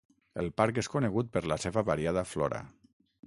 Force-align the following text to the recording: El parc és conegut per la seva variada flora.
El 0.43 0.47
parc 0.61 0.79
és 0.81 0.89
conegut 0.93 1.29
per 1.37 1.43
la 1.51 1.59
seva 1.65 1.85
variada 1.91 2.27
flora. 2.31 2.63